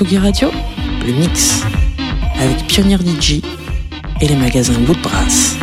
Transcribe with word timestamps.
Tsugi 0.00 0.16
Radio, 0.16 0.50
le 1.06 1.12
mix 1.12 1.60
avec 2.40 2.66
Pionnier 2.66 2.96
DJ 2.96 3.42
et 4.22 4.28
les 4.28 4.34
magasins 4.34 4.72
Woodbrass. 4.88 5.58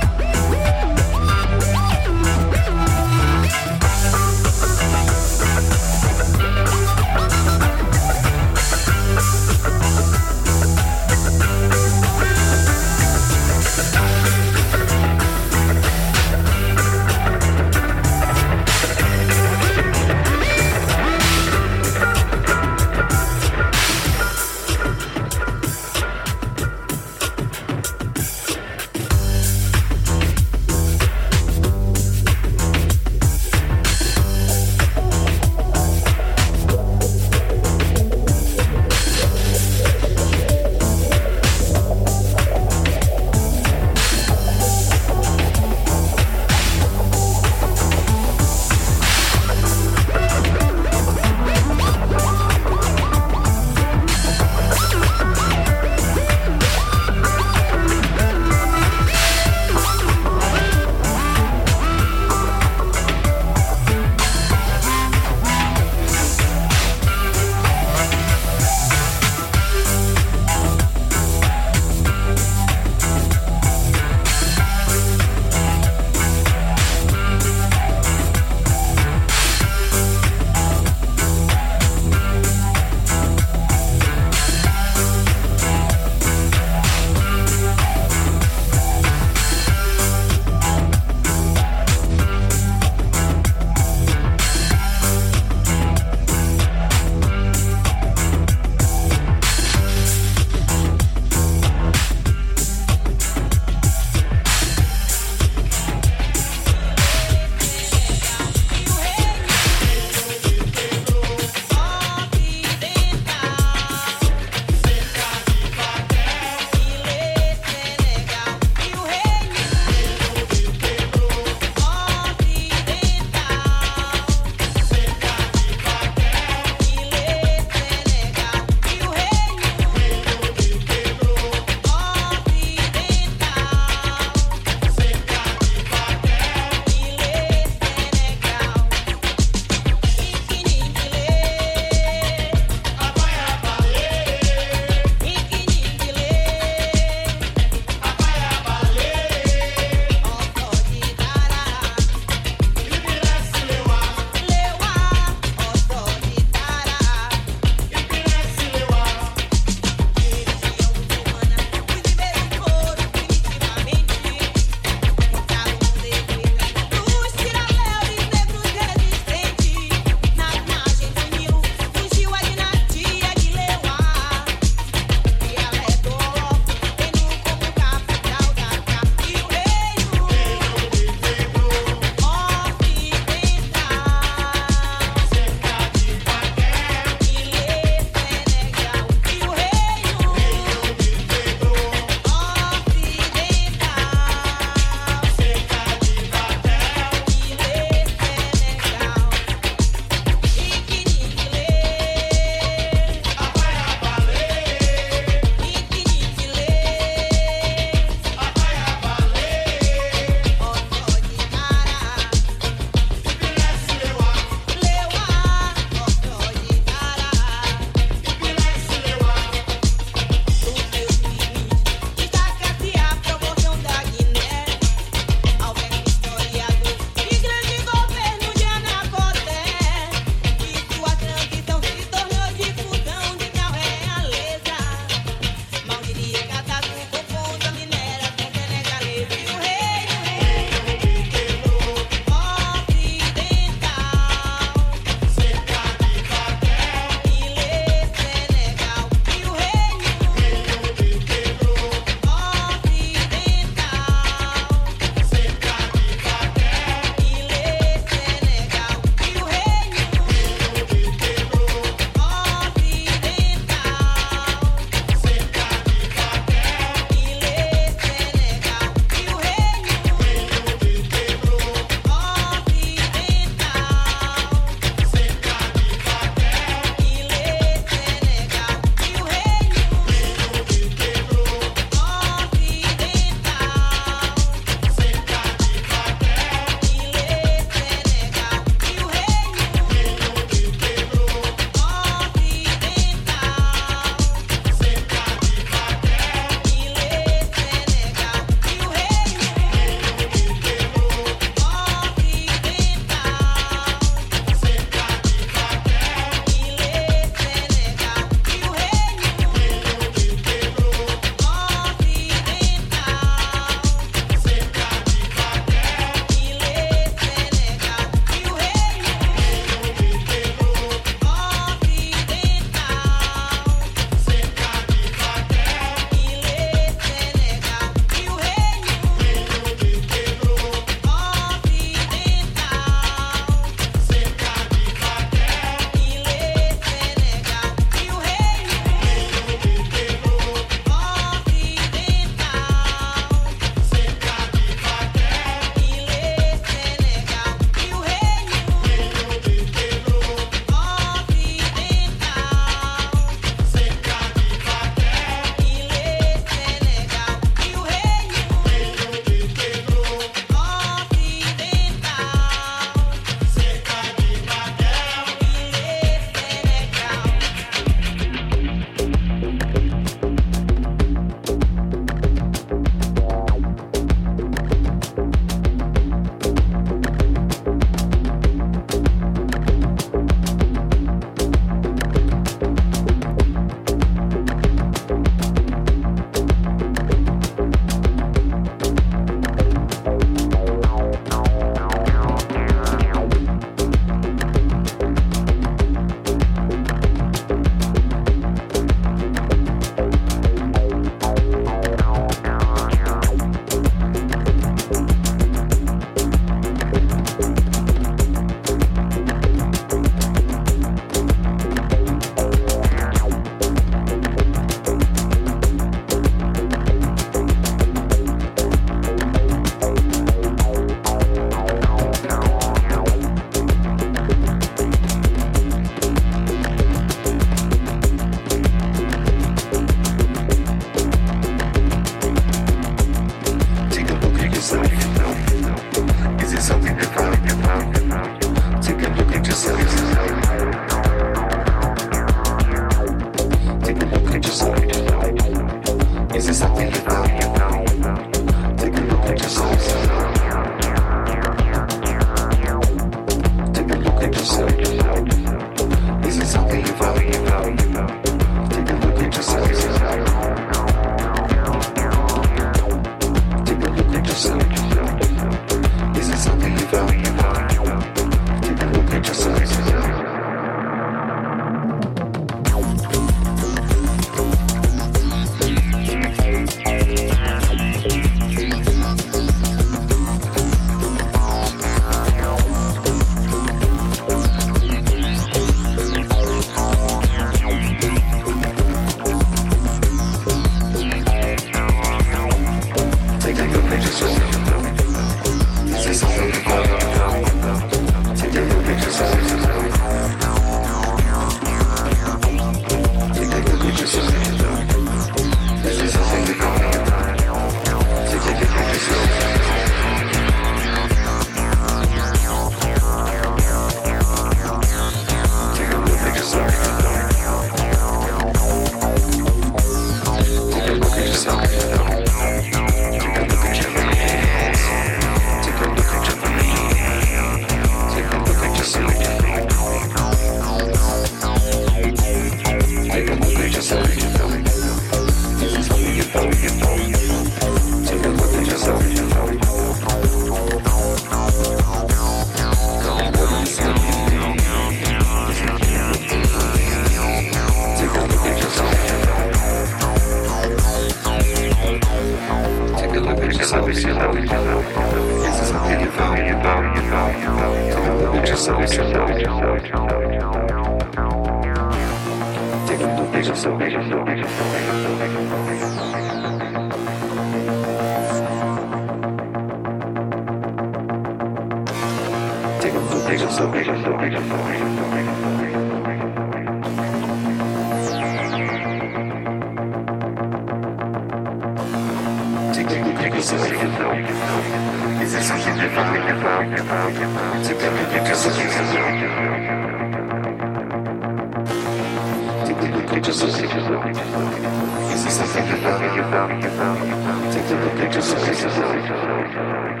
This 595.11 595.25
is 595.27 595.39
a 595.39 595.45
thing 595.45 595.67
you 595.67 595.77
found, 595.77 596.15
you 596.15 596.23
found, 596.23 596.63
you 596.63 596.69
found. 596.69 597.53
Take 597.53 597.69
a 597.69 597.75
look 597.75 597.99
at 597.99 598.15
yourself. 598.15 600.00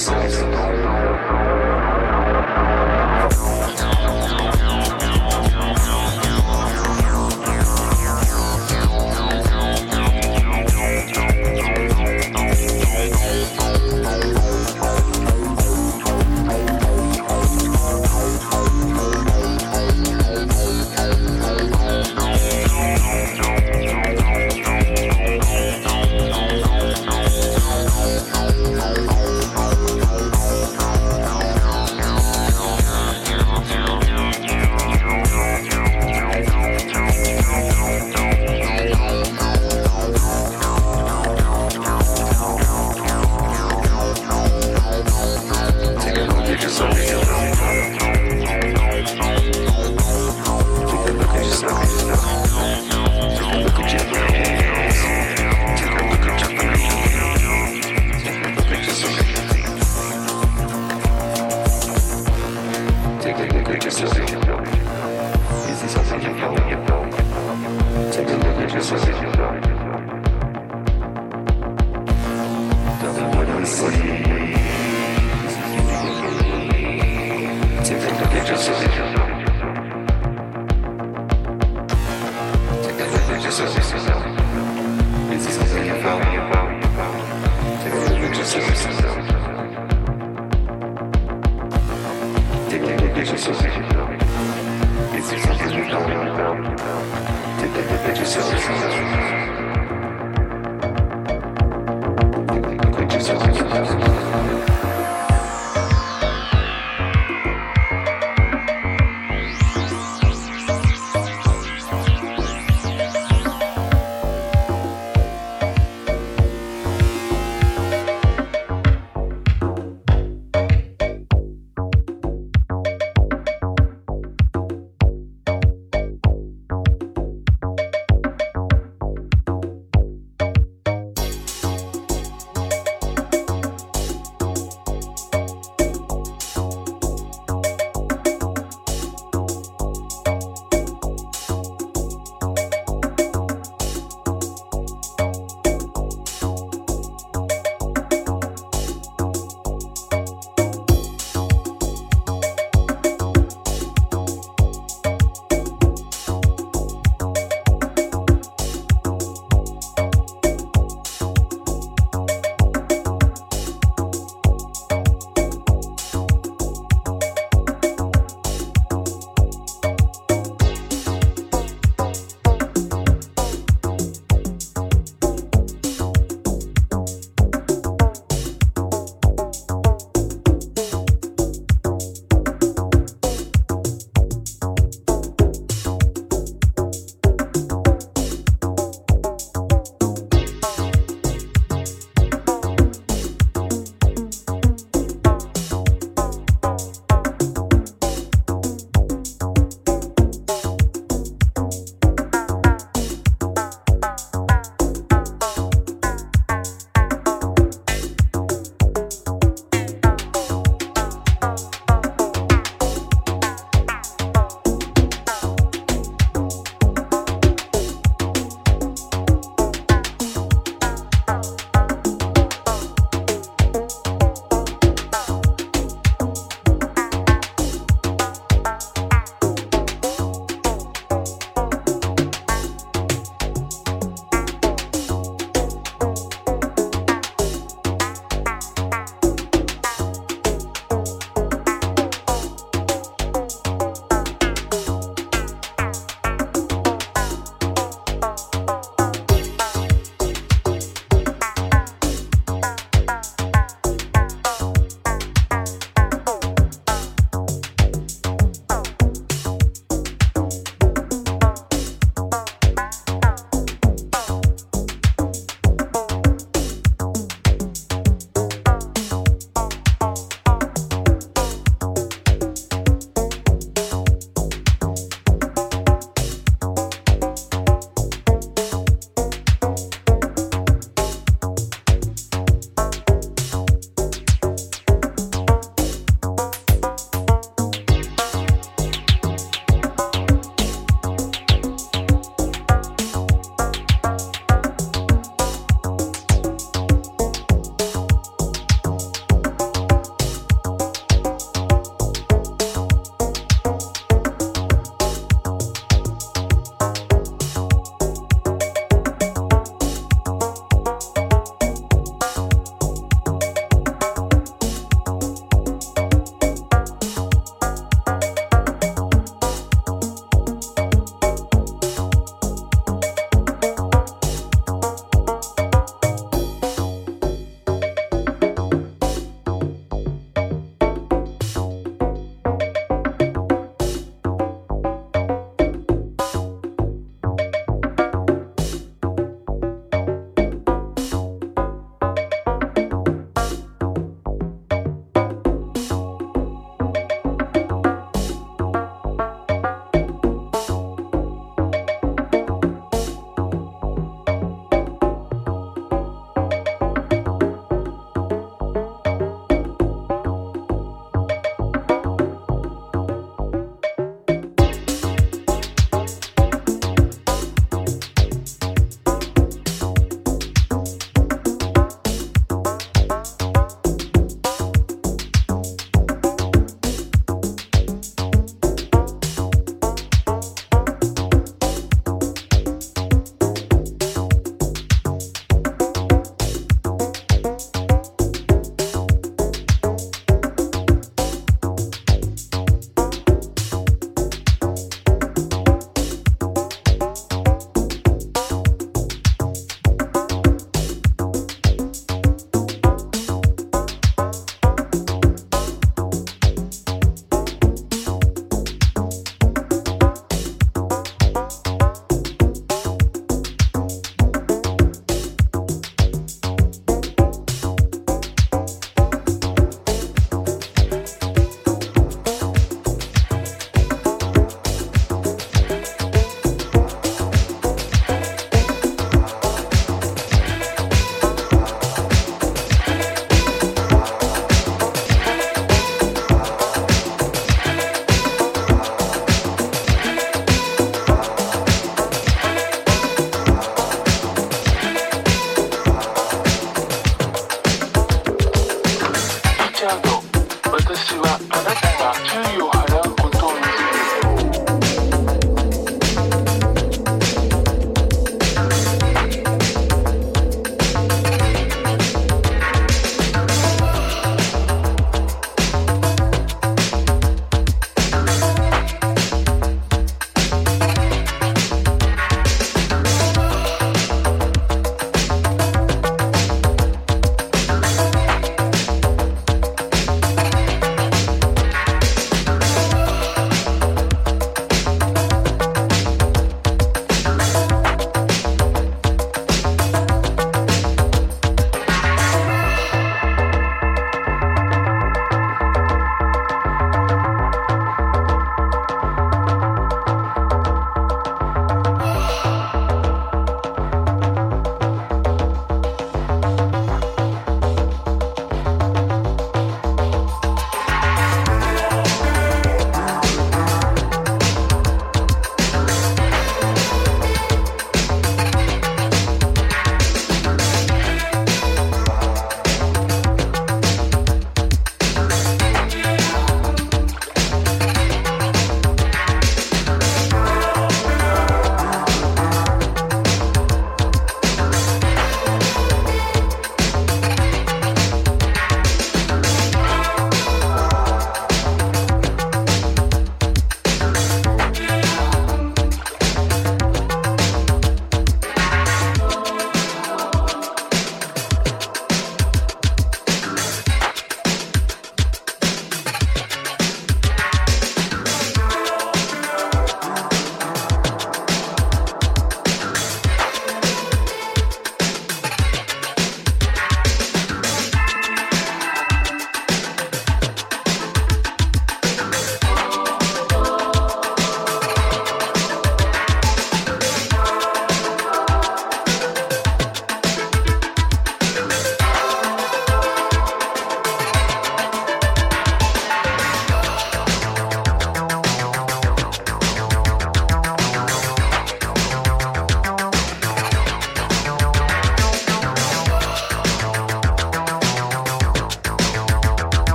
Science. 0.00 0.79